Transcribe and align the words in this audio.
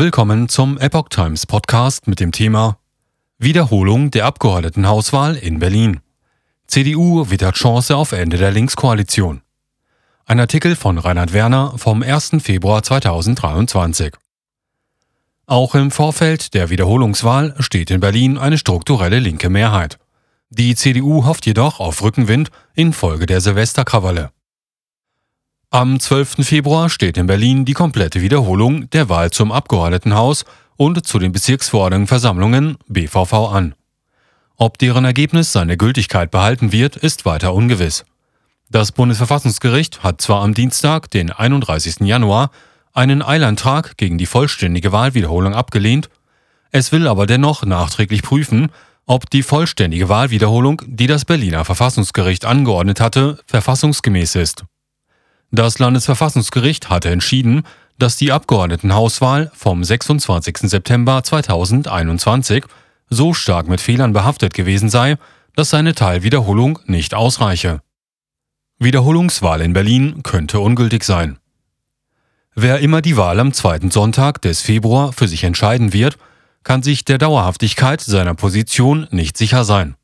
Willkommen 0.00 0.48
zum 0.48 0.78
Epoch 0.78 1.10
Times 1.10 1.44
Podcast 1.44 2.06
mit 2.06 2.20
dem 2.20 2.32
Thema 2.32 2.78
Wiederholung 3.36 4.10
der 4.10 4.24
Abgeordnetenhauswahl 4.24 5.36
in 5.36 5.58
Berlin. 5.58 6.00
CDU 6.66 7.28
wittert 7.28 7.56
Chance 7.56 7.94
auf 7.94 8.12
Ende 8.12 8.38
der 8.38 8.50
Linkskoalition. 8.50 9.42
Ein 10.24 10.40
Artikel 10.40 10.74
von 10.74 10.96
Reinhard 10.96 11.34
Werner 11.34 11.74
vom 11.76 12.02
1. 12.02 12.38
Februar 12.40 12.82
2023. 12.82 14.14
Auch 15.44 15.74
im 15.74 15.90
Vorfeld 15.90 16.54
der 16.54 16.70
Wiederholungswahl 16.70 17.54
steht 17.58 17.90
in 17.90 18.00
Berlin 18.00 18.38
eine 18.38 18.56
strukturelle 18.56 19.18
linke 19.18 19.50
Mehrheit. 19.50 19.98
Die 20.48 20.74
CDU 20.76 21.26
hofft 21.26 21.44
jedoch 21.44 21.78
auf 21.78 22.02
Rückenwind 22.02 22.50
infolge 22.74 23.26
der 23.26 23.42
Silvesterkrawalle. 23.42 24.30
Am 25.72 26.00
12. 26.00 26.44
Februar 26.44 26.90
steht 26.90 27.16
in 27.16 27.28
Berlin 27.28 27.64
die 27.64 27.74
komplette 27.74 28.20
Wiederholung 28.20 28.90
der 28.90 29.08
Wahl 29.08 29.30
zum 29.30 29.52
Abgeordnetenhaus 29.52 30.44
und 30.76 31.06
zu 31.06 31.20
den 31.20 31.30
Bezirksverordnetenversammlungen 31.30 32.76
BVV 32.88 33.32
an. 33.52 33.76
Ob 34.56 34.78
deren 34.78 35.04
Ergebnis 35.04 35.52
seine 35.52 35.76
Gültigkeit 35.76 36.32
behalten 36.32 36.72
wird, 36.72 36.96
ist 36.96 37.24
weiter 37.24 37.54
ungewiss. 37.54 38.04
Das 38.68 38.90
Bundesverfassungsgericht 38.90 40.02
hat 40.02 40.20
zwar 40.20 40.42
am 40.42 40.54
Dienstag, 40.54 41.08
den 41.08 41.30
31. 41.30 42.00
Januar, 42.00 42.50
einen 42.92 43.22
Eilantrag 43.22 43.96
gegen 43.96 44.18
die 44.18 44.26
vollständige 44.26 44.90
Wahlwiederholung 44.90 45.54
abgelehnt, 45.54 46.10
es 46.72 46.90
will 46.90 47.06
aber 47.06 47.26
dennoch 47.26 47.64
nachträglich 47.64 48.22
prüfen, 48.22 48.72
ob 49.06 49.30
die 49.30 49.44
vollständige 49.44 50.08
Wahlwiederholung, 50.08 50.82
die 50.88 51.06
das 51.06 51.24
Berliner 51.24 51.64
Verfassungsgericht 51.64 52.44
angeordnet 52.44 52.98
hatte, 52.98 53.38
verfassungsgemäß 53.46 54.34
ist. 54.34 54.64
Das 55.52 55.80
Landesverfassungsgericht 55.80 56.90
hatte 56.90 57.10
entschieden, 57.10 57.64
dass 57.98 58.16
die 58.16 58.30
Abgeordnetenhauswahl 58.30 59.50
vom 59.54 59.82
26. 59.82 60.58
September 60.70 61.22
2021 61.22 62.64
so 63.08 63.34
stark 63.34 63.66
mit 63.68 63.80
Fehlern 63.80 64.12
behaftet 64.12 64.54
gewesen 64.54 64.88
sei, 64.88 65.16
dass 65.56 65.70
seine 65.70 65.94
Teilwiederholung 65.94 66.78
nicht 66.86 67.14
ausreiche. 67.14 67.80
Wiederholungswahl 68.78 69.60
in 69.60 69.72
Berlin 69.72 70.22
könnte 70.22 70.60
ungültig 70.60 71.04
sein. 71.04 71.38
Wer 72.54 72.78
immer 72.78 73.02
die 73.02 73.16
Wahl 73.16 73.40
am 73.40 73.52
zweiten 73.52 73.90
Sonntag 73.90 74.40
des 74.42 74.60
Februar 74.60 75.12
für 75.12 75.28
sich 75.28 75.44
entscheiden 75.44 75.92
wird, 75.92 76.16
kann 76.62 76.82
sich 76.82 77.04
der 77.04 77.18
Dauerhaftigkeit 77.18 78.00
seiner 78.00 78.34
Position 78.34 79.08
nicht 79.10 79.36
sicher 79.36 79.64
sein 79.64 79.96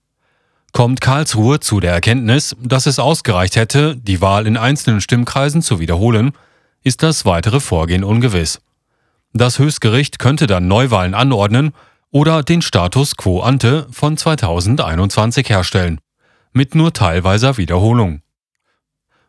kommt 0.77 1.01
Karlsruhe 1.01 1.59
zu 1.59 1.81
der 1.81 1.95
Erkenntnis, 1.95 2.55
dass 2.61 2.85
es 2.85 2.99
ausgereicht 2.99 3.57
hätte, 3.57 3.97
die 3.97 4.21
Wahl 4.21 4.47
in 4.47 4.59
einzelnen 4.59 5.01
Stimmkreisen 5.01 5.63
zu 5.63 5.81
wiederholen, 5.81 6.33
ist 6.83 7.03
das 7.03 7.25
weitere 7.25 7.61
Vorgehen 7.61 8.05
ungewiss. 8.05 8.61
Das 9.33 9.59
Höchstgericht 9.59 10.19
könnte 10.19 10.47
dann 10.47 10.69
Neuwahlen 10.69 11.15
anordnen 11.15 11.73
oder 12.11 12.43
den 12.43 12.61
Status 12.61 13.17
quo 13.17 13.41
ante 13.41 13.87
von 13.91 14.19
2021 14.19 15.49
herstellen, 15.49 15.99
mit 16.53 16.75
nur 16.75 16.93
teilweiser 16.93 17.57
Wiederholung. 17.57 18.21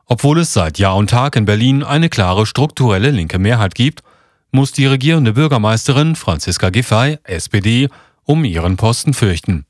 Obwohl 0.05 0.39
es 0.39 0.51
seit 0.51 0.79
Jahr 0.79 0.97
und 0.97 1.11
Tag 1.11 1.37
in 1.37 1.45
Berlin 1.45 1.81
eine 1.81 2.09
klare 2.09 2.45
strukturelle 2.45 3.11
linke 3.11 3.39
Mehrheit 3.39 3.73
gibt, 3.73 4.03
muss 4.51 4.73
die 4.73 4.85
regierende 4.85 5.31
Bürgermeisterin 5.31 6.17
Franziska 6.17 6.71
Giffey, 6.71 7.19
SPD, 7.23 7.87
um 8.25 8.43
ihren 8.43 8.75
Posten 8.75 9.13
fürchten. 9.13 9.66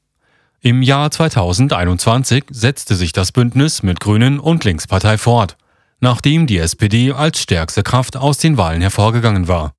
Im 0.68 0.82
Jahr 0.82 1.10
2021 1.10 2.44
setzte 2.50 2.96
sich 2.96 3.14
das 3.14 3.32
Bündnis 3.32 3.84
mit 3.84 4.02
Grünen 4.02 4.38
und 4.38 4.66
Linkspartei 4.66 5.18
fort, 5.18 5.56
nachdem 6.02 6.46
die 6.46 6.58
SPD 6.58 7.14
als 7.14 7.40
stärkste 7.40 7.84
Kraft 7.84 8.18
aus 8.18 8.38
den 8.38 8.58
Wahlen 8.58 8.82
hervorgegangen 8.82 9.48
war. 9.48 9.72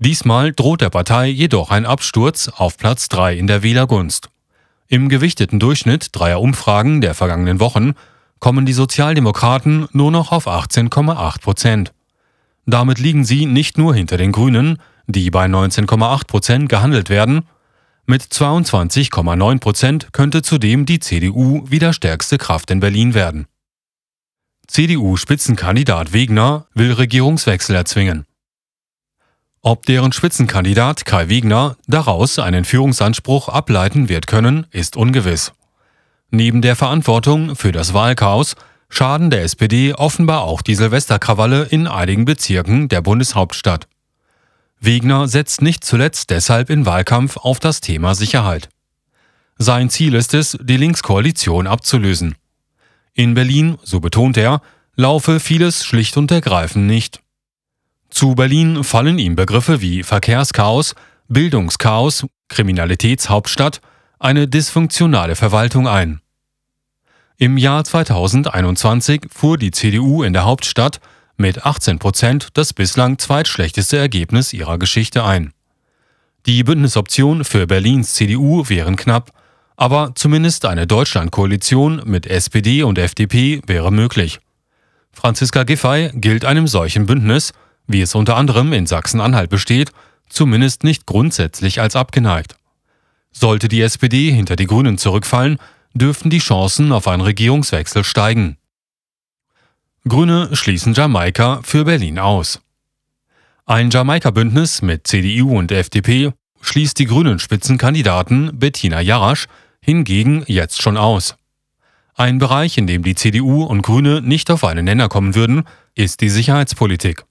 Diesmal 0.00 0.52
droht 0.52 0.80
der 0.80 0.90
Partei 0.90 1.28
jedoch 1.28 1.70
ein 1.70 1.86
Absturz 1.86 2.48
auf 2.48 2.76
Platz 2.76 3.08
3 3.08 3.36
in 3.36 3.46
der 3.46 3.62
Wählergunst. 3.62 4.28
Im 4.88 5.08
gewichteten 5.08 5.60
Durchschnitt 5.60 6.08
dreier 6.10 6.40
Umfragen 6.40 7.00
der 7.00 7.14
vergangenen 7.14 7.60
Wochen 7.60 7.92
kommen 8.40 8.66
die 8.66 8.72
Sozialdemokraten 8.72 9.86
nur 9.92 10.10
noch 10.10 10.32
auf 10.32 10.48
18,8 10.48 11.40
Prozent. 11.40 11.92
Damit 12.66 12.98
liegen 12.98 13.24
sie 13.24 13.46
nicht 13.46 13.78
nur 13.78 13.94
hinter 13.94 14.16
den 14.16 14.32
Grünen, 14.32 14.78
die 15.06 15.30
bei 15.30 15.46
19,8 15.46 16.26
Prozent 16.26 16.68
gehandelt 16.68 17.10
werden, 17.10 17.44
mit 18.06 18.22
22,9 18.22 19.60
Prozent 19.60 20.12
könnte 20.12 20.42
zudem 20.42 20.86
die 20.86 21.00
CDU 21.00 21.64
wieder 21.68 21.92
stärkste 21.92 22.38
Kraft 22.38 22.70
in 22.70 22.80
Berlin 22.80 23.14
werden. 23.14 23.46
CDU-Spitzenkandidat 24.66 26.12
Wegner 26.12 26.66
will 26.74 26.92
Regierungswechsel 26.92 27.76
erzwingen. 27.76 28.26
Ob 29.62 29.86
deren 29.86 30.12
Spitzenkandidat 30.12 31.04
Kai 31.04 31.28
Wegner 31.28 31.76
daraus 31.86 32.38
einen 32.38 32.64
Führungsanspruch 32.64 33.48
ableiten 33.48 34.08
wird 34.08 34.26
können, 34.26 34.66
ist 34.70 34.96
ungewiss. 34.96 35.52
Neben 36.30 36.62
der 36.62 36.76
Verantwortung 36.76 37.56
für 37.56 37.72
das 37.72 37.94
Wahlchaos 37.94 38.54
schaden 38.88 39.30
der 39.30 39.42
SPD 39.42 39.94
offenbar 39.94 40.42
auch 40.42 40.62
die 40.62 40.74
Silvesterkrawalle 40.74 41.64
in 41.64 41.86
einigen 41.86 42.24
Bezirken 42.24 42.88
der 42.88 43.00
Bundeshauptstadt. 43.00 43.88
Wegner 44.80 45.26
setzt 45.28 45.62
nicht 45.62 45.84
zuletzt 45.84 46.30
deshalb 46.30 46.70
in 46.70 46.86
Wahlkampf 46.86 47.36
auf 47.36 47.58
das 47.58 47.80
Thema 47.80 48.14
Sicherheit. 48.14 48.68
Sein 49.58 49.88
Ziel 49.88 50.14
ist 50.14 50.34
es, 50.34 50.56
die 50.60 50.76
Linkskoalition 50.76 51.66
abzulösen. 51.66 52.34
In 53.14 53.34
Berlin, 53.34 53.78
so 53.82 54.00
betont 54.00 54.36
er, 54.36 54.60
laufe 54.96 55.40
vieles 55.40 55.84
schlicht 55.84 56.16
und 56.16 56.30
ergreifend 56.30 56.86
nicht. 56.86 57.20
Zu 58.10 58.34
Berlin 58.34 58.84
fallen 58.84 59.18
ihm 59.18 59.34
Begriffe 59.34 59.80
wie 59.80 60.02
Verkehrschaos, 60.02 60.94
Bildungschaos, 61.28 62.26
Kriminalitätshauptstadt, 62.48 63.80
eine 64.18 64.46
dysfunktionale 64.46 65.36
Verwaltung 65.36 65.88
ein. 65.88 66.20
Im 67.38 67.58
Jahr 67.58 67.84
2021 67.84 69.26
fuhr 69.30 69.58
die 69.58 69.70
CDU 69.70 70.22
in 70.22 70.32
der 70.32 70.44
Hauptstadt 70.44 71.00
mit 71.36 71.64
18 71.64 71.98
Prozent 71.98 72.48
das 72.54 72.72
bislang 72.72 73.18
zweitschlechteste 73.18 73.96
Ergebnis 73.96 74.52
ihrer 74.52 74.78
Geschichte 74.78 75.24
ein. 75.24 75.52
Die 76.46 76.62
Bündnisoption 76.62 77.44
für 77.44 77.66
Berlins 77.66 78.14
CDU 78.14 78.68
wären 78.68 78.96
knapp, 78.96 79.32
aber 79.76 80.12
zumindest 80.14 80.64
eine 80.64 80.86
Deutschlandkoalition 80.86 82.02
mit 82.04 82.26
SPD 82.26 82.82
und 82.82 82.98
FDP 82.98 83.60
wäre 83.66 83.92
möglich. 83.92 84.40
Franziska 85.12 85.64
Giffey 85.64 86.10
gilt 86.14 86.44
einem 86.44 86.66
solchen 86.66 87.06
Bündnis, 87.06 87.52
wie 87.86 88.00
es 88.00 88.14
unter 88.14 88.36
anderem 88.36 88.72
in 88.72 88.86
Sachsen-Anhalt 88.86 89.50
besteht, 89.50 89.92
zumindest 90.28 90.84
nicht 90.84 91.06
grundsätzlich 91.06 91.80
als 91.80 91.96
abgeneigt. 91.96 92.56
Sollte 93.32 93.68
die 93.68 93.82
SPD 93.82 94.30
hinter 94.30 94.56
die 94.56 94.66
Grünen 94.66 94.98
zurückfallen, 94.98 95.58
dürften 95.94 96.30
die 96.30 96.38
Chancen 96.38 96.92
auf 96.92 97.08
einen 97.08 97.22
Regierungswechsel 97.22 98.04
steigen. 98.04 98.56
Grüne 100.08 100.50
schließen 100.52 100.94
Jamaika 100.94 101.60
für 101.64 101.84
Berlin 101.84 102.20
aus. 102.20 102.60
Ein 103.64 103.90
Jamaika-Bündnis 103.90 104.80
mit 104.80 105.04
CDU 105.04 105.58
und 105.58 105.72
FDP 105.72 106.32
schließt 106.60 106.96
die 107.00 107.06
grünen 107.06 107.40
Spitzenkandidaten 107.40 108.56
Bettina 108.56 109.00
Jarasch 109.00 109.46
hingegen 109.80 110.44
jetzt 110.46 110.80
schon 110.80 110.96
aus. 110.96 111.34
Ein 112.14 112.38
Bereich, 112.38 112.78
in 112.78 112.86
dem 112.86 113.02
die 113.02 113.16
CDU 113.16 113.64
und 113.64 113.82
Grüne 113.82 114.22
nicht 114.22 114.48
auf 114.52 114.62
einen 114.62 114.84
Nenner 114.84 115.08
kommen 115.08 115.34
würden, 115.34 115.64
ist 115.96 116.20
die 116.20 116.30
Sicherheitspolitik. 116.30 117.24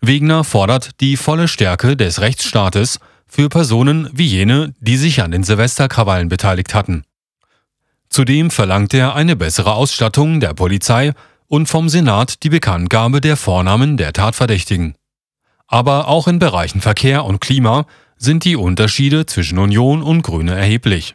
Wegner 0.00 0.42
fordert 0.42 1.00
die 1.00 1.16
volle 1.16 1.46
Stärke 1.46 1.96
des 1.96 2.20
Rechtsstaates 2.20 2.98
für 3.28 3.48
Personen 3.48 4.10
wie 4.12 4.26
jene, 4.26 4.74
die 4.80 4.96
sich 4.96 5.22
an 5.22 5.30
den 5.30 5.44
Silvesterkrawallen 5.44 6.28
beteiligt 6.28 6.74
hatten. 6.74 7.04
Zudem 8.08 8.50
verlangt 8.50 8.94
er 8.94 9.14
eine 9.14 9.36
bessere 9.36 9.74
Ausstattung 9.74 10.40
der 10.40 10.54
Polizei 10.54 11.12
und 11.48 11.68
vom 11.68 11.88
Senat 11.88 12.42
die 12.42 12.48
Bekanntgabe 12.48 13.20
der 13.20 13.36
Vornamen 13.36 13.96
der 13.96 14.12
Tatverdächtigen. 14.12 14.94
Aber 15.66 16.08
auch 16.08 16.28
in 16.28 16.38
Bereichen 16.38 16.80
Verkehr 16.80 17.24
und 17.24 17.40
Klima 17.40 17.86
sind 18.16 18.44
die 18.44 18.56
Unterschiede 18.56 19.26
zwischen 19.26 19.58
Union 19.58 20.02
und 20.02 20.22
Grüne 20.22 20.54
erheblich. 20.54 21.14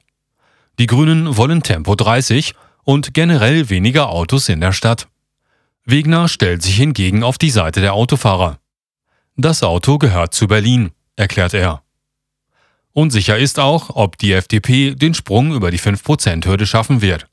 Die 0.79 0.87
Grünen 0.87 1.37
wollen 1.37 1.63
Tempo 1.63 1.95
30 1.95 2.53
und 2.83 3.13
generell 3.13 3.69
weniger 3.69 4.09
Autos 4.09 4.49
in 4.49 4.61
der 4.61 4.71
Stadt. 4.71 5.07
Wegner 5.85 6.27
stellt 6.27 6.61
sich 6.61 6.75
hingegen 6.75 7.23
auf 7.23 7.37
die 7.37 7.49
Seite 7.49 7.81
der 7.81 7.93
Autofahrer. 7.93 8.59
Das 9.35 9.63
Auto 9.63 9.97
gehört 9.97 10.33
zu 10.33 10.47
Berlin, 10.47 10.91
erklärt 11.15 11.53
er. 11.53 11.81
Unsicher 12.93 13.37
ist 13.37 13.59
auch, 13.59 13.95
ob 13.95 14.17
die 14.17 14.33
FDP 14.33 14.95
den 14.95 15.13
Sprung 15.13 15.53
über 15.53 15.71
die 15.71 15.79
5%-Hürde 15.79 16.65
schaffen 16.65 17.01
wird. 17.01 17.27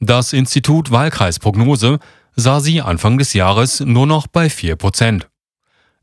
Das 0.00 0.32
Institut 0.32 0.90
Wahlkreisprognose 0.90 1.98
sah 2.36 2.60
sie 2.60 2.80
Anfang 2.80 3.18
des 3.18 3.32
Jahres 3.32 3.80
nur 3.80 4.06
noch 4.06 4.28
bei 4.28 4.48
4 4.48 4.76
Prozent. 4.76 5.28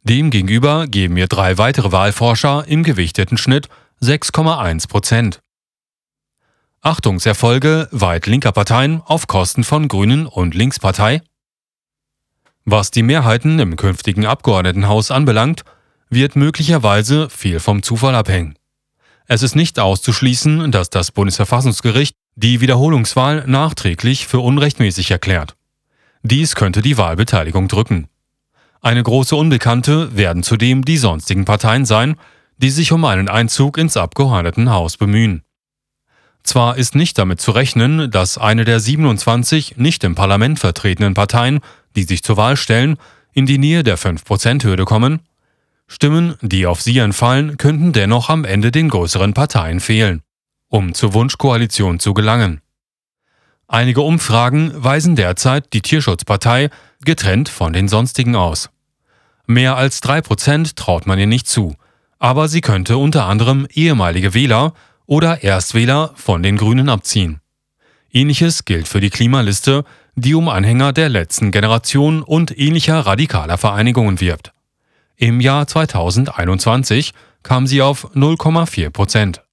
Demgegenüber 0.04 0.86
geben 0.86 1.16
ihr 1.18 1.28
drei 1.28 1.58
weitere 1.58 1.92
Wahlforscher 1.92 2.66
im 2.68 2.84
gewichteten 2.84 3.38
Schnitt 3.38 3.70
6,1 4.02 4.90
Prozent. 4.90 5.40
Achtungserfolge 6.82 7.88
weit 7.92 8.28
linker 8.28 8.52
Parteien 8.52 9.02
auf 9.06 9.28
Kosten 9.28 9.64
von 9.64 9.88
Grünen 9.88 10.28
und 10.28 10.54
Linkspartei? 10.54 11.22
Was 12.66 12.92
die 12.92 13.02
Mehrheiten 13.02 13.58
im 13.60 13.76
künftigen 13.76 14.26
Abgeordnetenhaus 14.26 15.10
anbelangt, 15.10 15.64
wird 16.10 16.36
möglicherweise 16.36 17.30
viel 17.30 17.60
vom 17.60 17.82
Zufall 17.82 18.14
abhängen. 18.14 18.56
Es 19.26 19.42
ist 19.42 19.56
nicht 19.56 19.80
auszuschließen, 19.80 20.72
dass 20.72 20.92
das 20.92 21.12
Bundesverfassungsgericht 21.12 22.16
die 22.36 22.62
Wiederholungswahl 22.62 23.46
nachträglich 23.48 24.28
für 24.28 24.40
unrechtmäßig 24.40 25.12
erklärt. 25.12 25.56
Dies 26.22 26.56
könnte 26.56 26.82
die 26.82 26.98
Wahlbeteiligung 26.98 27.68
drücken. 27.68 28.08
Eine 28.82 29.04
große 29.04 29.36
Unbekannte 29.36 30.16
werden 30.16 30.44
zudem 30.44 30.86
die 30.86 30.98
sonstigen 30.98 31.46
Parteien 31.46 31.86
sein, 31.86 32.16
die 32.58 32.70
sich 32.70 32.92
um 32.92 33.06
einen 33.06 33.30
Einzug 33.30 33.78
ins 33.78 33.98
Abgeordnetenhaus 33.98 34.98
bemühen. 34.98 35.44
Zwar 36.44 36.78
ist 36.78 36.94
nicht 36.94 37.18
damit 37.18 37.42
zu 37.42 37.52
rechnen, 37.52 38.12
dass 38.12 38.38
eine 38.38 38.66
der 38.66 38.80
27 38.80 39.78
nicht 39.78 40.04
im 40.04 40.14
Parlament 40.14 40.60
vertretenen 40.60 41.16
Parteien, 41.16 41.60
die 41.96 42.04
sich 42.04 42.22
zur 42.22 42.38
Wahl 42.38 42.58
stellen, 42.58 42.98
in 43.34 43.46
die 43.46 43.58
Nähe 43.58 43.84
der 43.84 43.98
5%-Hürde 43.98 44.86
kommen, 44.86 45.22
Stimmen, 45.88 46.36
die 46.42 46.66
auf 46.66 46.82
sie 46.82 46.98
entfallen, 46.98 47.58
könnten 47.58 47.94
dennoch 47.94 48.30
am 48.30 48.44
Ende 48.44 48.72
den 48.72 48.90
größeren 48.90 49.34
Parteien 49.34 49.80
fehlen, 49.80 50.22
um 50.76 50.94
zur 50.94 51.14
Wunschkoalition 51.14 52.02
zu 52.02 52.14
gelangen. 52.14 52.60
Einige 53.66 54.02
Umfragen 54.02 54.74
weisen 54.76 55.16
derzeit 55.16 55.72
die 55.72 55.82
Tierschutzpartei 55.82 56.70
getrennt 57.06 57.48
von 57.48 57.72
den 57.72 57.88
sonstigen 57.88 58.36
aus. 58.36 58.70
Mehr 59.48 59.78
als 59.78 60.02
drei 60.02 60.20
Prozent 60.20 60.76
traut 60.76 61.08
man 61.08 61.18
ihr 61.18 61.28
nicht 61.28 61.48
zu, 61.48 61.76
aber 62.20 62.50
sie 62.50 62.60
könnte 62.60 62.98
unter 62.98 63.26
anderem 63.26 63.68
ehemalige 63.72 64.34
Wähler 64.34 64.74
oder 65.06 65.44
Erstwähler 65.44 66.12
von 66.16 66.44
den 66.44 66.58
Grünen 66.58 66.90
abziehen. 66.90 67.40
Ähnliches 68.12 68.66
gilt 68.66 68.90
für 68.90 69.00
die 69.00 69.10
Klimaliste, 69.10 69.86
die 70.16 70.36
um 70.36 70.50
Anhänger 70.50 70.92
der 70.92 71.08
letzten 71.08 71.52
Generation 71.52 72.22
und 72.22 72.58
ähnlicher 72.58 73.00
radikaler 73.00 73.58
Vereinigungen 73.58 74.20
wirbt. 74.20 74.52
Im 75.16 75.40
Jahr 75.40 75.68
2021 75.68 77.14
kam 77.44 77.66
sie 77.66 77.82
auf 77.82 78.14
0,4 78.14 78.90
Prozent. 78.90 79.45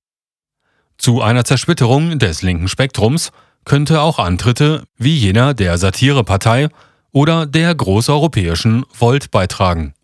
Zu 0.99 1.23
einer 1.23 1.44
Zersplitterung 1.44 2.19
des 2.19 2.43
linken 2.43 2.69
Spektrums 2.69 3.33
könnte 3.65 4.00
auch 4.00 4.19
Antritte 4.19 4.85
wie 4.97 5.17
jener 5.17 5.55
der 5.55 5.79
Satirepartei 5.79 6.69
oder 7.12 7.47
der 7.47 7.75
großeuropäischen 7.75 8.85
Volt 8.93 9.31
beitragen. 9.31 9.94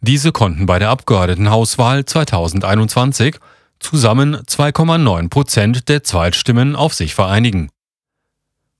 Diese 0.00 0.32
konnten 0.32 0.66
bei 0.66 0.78
der 0.78 0.90
Abgeordnetenhauswahl 0.90 2.04
2021 2.04 3.36
zusammen 3.78 4.36
2,9 4.36 5.28
Prozent 5.28 5.88
der 5.88 6.02
Zweitstimmen 6.02 6.76
auf 6.76 6.94
sich 6.94 7.14
vereinigen. 7.14 7.70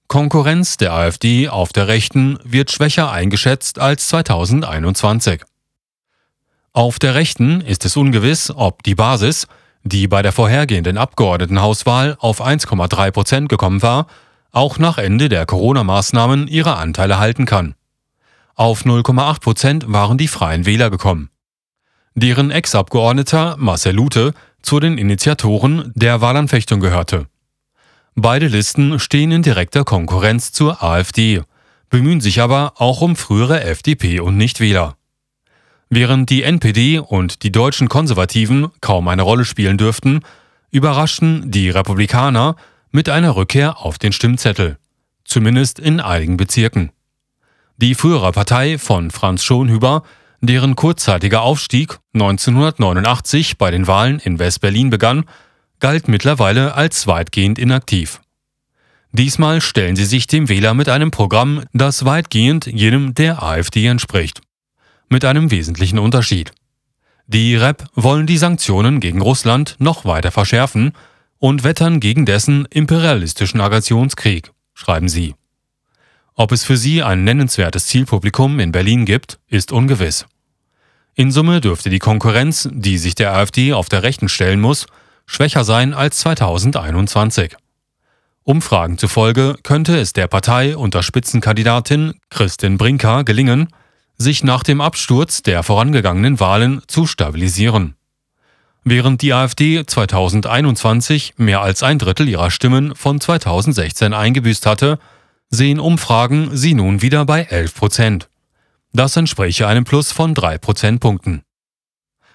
Konkurrenz 0.08 0.76
der 0.76 0.93
AfD 0.93 1.49
auf 1.49 1.73
der 1.73 1.88
Rechten 1.88 2.38
wird 2.44 2.70
schwächer 2.70 3.11
eingeschätzt 3.11 3.78
als 3.78 4.08
2021. 4.08 5.43
Auf 6.73 6.99
der 6.99 7.14
Rechten 7.14 7.61
ist 7.61 7.84
es 7.84 7.96
ungewiss, 7.96 8.52
ob 8.55 8.82
die 8.82 8.94
Basis, 8.94 9.49
die 9.86 10.08
bei 10.08 10.22
der 10.22 10.32
vorhergehenden 10.32 10.98
Abgeordnetenhauswahl 10.98 12.16
auf 12.18 12.44
1,3 12.44 13.10
Prozent 13.10 13.48
gekommen 13.48 13.82
war, 13.82 14.06
auch 14.52 14.78
nach 14.78 14.98
Ende 14.98 15.28
der 15.28 15.46
Corona-Maßnahmen 15.46 16.48
ihre 16.48 16.76
Anteile 16.76 17.18
halten 17.18 17.46
kann. 17.46 17.74
Auf 18.54 18.84
0,8 18.84 19.40
Prozent 19.40 19.84
waren 19.92 20.18
die 20.18 20.28
Freien 20.28 20.66
Wähler 20.66 20.90
gekommen. 20.90 21.30
Deren 22.14 22.50
Ex-Abgeordneter 22.50 23.56
Marcel 23.58 23.94
Lute 23.94 24.32
zu 24.62 24.80
den 24.80 24.98
Initiatoren 24.98 25.92
der 25.94 26.20
Wahlanfechtung 26.20 26.80
gehörte. 26.80 27.26
Beide 28.14 28.48
Listen 28.48 28.98
stehen 28.98 29.30
in 29.30 29.42
direkter 29.42 29.84
Konkurrenz 29.84 30.50
zur 30.50 30.82
AfD, 30.82 31.42
bemühen 31.90 32.22
sich 32.22 32.40
aber 32.40 32.72
auch 32.76 33.02
um 33.02 33.14
frühere 33.14 33.62
FDP 33.62 34.20
und 34.20 34.38
Nichtwähler. 34.38 34.96
Während 35.88 36.30
die 36.30 36.42
NPD 36.42 36.98
und 36.98 37.42
die 37.42 37.52
deutschen 37.52 37.88
Konservativen 37.88 38.68
kaum 38.80 39.06
eine 39.08 39.22
Rolle 39.22 39.44
spielen 39.44 39.78
dürften, 39.78 40.20
überraschten 40.70 41.50
die 41.50 41.70
Republikaner 41.70 42.56
mit 42.90 43.08
einer 43.08 43.36
Rückkehr 43.36 43.78
auf 43.78 43.98
den 43.98 44.12
Stimmzettel, 44.12 44.78
zumindest 45.24 45.78
in 45.78 46.00
einigen 46.00 46.36
Bezirken. 46.36 46.90
Die 47.76 47.94
frühere 47.94 48.32
Partei 48.32 48.78
von 48.78 49.10
Franz 49.10 49.44
Schonhüber, 49.44 50.02
deren 50.40 50.76
kurzzeitiger 50.76 51.42
Aufstieg 51.42 51.98
1989 52.14 53.58
bei 53.58 53.70
den 53.70 53.86
Wahlen 53.86 54.18
in 54.18 54.38
West-Berlin 54.38 54.90
begann, 54.90 55.24
galt 55.78 56.08
mittlerweile 56.08 56.74
als 56.74 57.06
weitgehend 57.06 57.58
inaktiv. 57.58 58.20
Diesmal 59.12 59.60
stellen 59.60 59.94
sie 59.94 60.04
sich 60.04 60.26
dem 60.26 60.48
Wähler 60.48 60.74
mit 60.74 60.88
einem 60.88 61.10
Programm, 61.10 61.62
das 61.72 62.04
weitgehend 62.04 62.66
jenem 62.66 63.14
der 63.14 63.42
AfD 63.42 63.86
entspricht. 63.86 64.40
Mit 65.08 65.24
einem 65.24 65.50
wesentlichen 65.50 65.98
Unterschied. 65.98 66.52
Die 67.28 67.54
REP 67.54 67.84
wollen 67.94 68.26
die 68.26 68.38
Sanktionen 68.38 69.00
gegen 69.00 69.20
Russland 69.20 69.76
noch 69.78 70.04
weiter 70.04 70.30
verschärfen 70.30 70.92
und 71.38 71.64
wettern 71.64 72.00
gegen 72.00 72.26
dessen 72.26 72.66
imperialistischen 72.70 73.60
Aggressionskrieg, 73.60 74.50
schreiben 74.74 75.08
sie. 75.08 75.34
Ob 76.34 76.52
es 76.52 76.64
für 76.64 76.76
sie 76.76 77.02
ein 77.02 77.24
nennenswertes 77.24 77.86
Zielpublikum 77.86 78.58
in 78.60 78.72
Berlin 78.72 79.06
gibt, 79.06 79.38
ist 79.48 79.72
ungewiss. 79.72 80.26
In 81.14 81.30
Summe 81.30 81.60
dürfte 81.60 81.88
die 81.88 81.98
Konkurrenz, 81.98 82.68
die 82.72 82.98
sich 82.98 83.14
der 83.14 83.32
AfD 83.32 83.72
auf 83.72 83.88
der 83.88 84.02
Rechten 84.02 84.28
stellen 84.28 84.60
muss, 84.60 84.86
schwächer 85.24 85.64
sein 85.64 85.94
als 85.94 86.18
2021. 86.18 87.56
Umfragen 88.42 88.98
zufolge 88.98 89.56
könnte 89.62 89.98
es 89.98 90.12
der 90.12 90.28
Partei 90.28 90.76
unter 90.76 91.02
Spitzenkandidatin 91.02 92.14
Christin 92.28 92.76
Brinker 92.76 93.24
gelingen, 93.24 93.68
sich 94.18 94.44
nach 94.44 94.62
dem 94.62 94.80
Absturz 94.80 95.42
der 95.42 95.62
vorangegangenen 95.62 96.40
Wahlen 96.40 96.82
zu 96.86 97.06
stabilisieren. 97.06 97.94
Während 98.84 99.20
die 99.22 99.32
AfD 99.32 99.84
2021 99.84 101.34
mehr 101.38 101.60
als 101.60 101.82
ein 101.82 101.98
Drittel 101.98 102.28
ihrer 102.28 102.50
Stimmen 102.50 102.94
von 102.94 103.20
2016 103.20 104.14
eingebüßt 104.14 104.64
hatte, 104.64 104.98
sehen 105.50 105.80
Umfragen 105.80 106.56
sie 106.56 106.74
nun 106.74 107.02
wieder 107.02 107.24
bei 107.24 107.42
11 107.42 107.74
Prozent. 107.74 108.28
Das 108.92 109.16
entspräche 109.16 109.66
einem 109.66 109.84
Plus 109.84 110.12
von 110.12 110.34
drei 110.34 110.58
Prozentpunkten. 110.58 111.42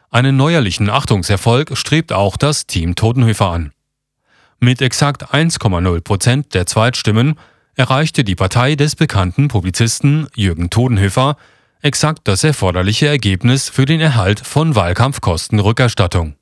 Einen 0.09 0.35
neuerlichen 0.35 0.89
Achtungserfolg 0.89 1.77
strebt 1.77 2.11
auch 2.11 2.35
das 2.35 2.67
Team 2.67 2.95
Totenhöfer 2.95 3.49
an. 3.49 3.71
Mit 4.59 4.81
exakt 4.81 5.33
1,0 5.33 6.01
Prozent 6.01 6.53
der 6.53 6.65
Zweitstimmen 6.65 7.39
erreichte 7.75 8.25
die 8.25 8.35
Partei 8.35 8.75
des 8.75 8.95
bekannten 8.95 9.47
Publizisten 9.47 10.27
Jürgen 10.35 10.69
Todenhöfer 10.69 11.37
exakt 11.81 12.21
das 12.25 12.43
erforderliche 12.43 13.07
Ergebnis 13.07 13.69
für 13.69 13.85
den 13.85 14.01
Erhalt 14.01 14.39
von 14.39 14.75
Wahlkampfkostenrückerstattung. 14.75 16.35